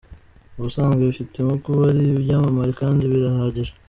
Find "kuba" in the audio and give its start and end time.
1.63-1.81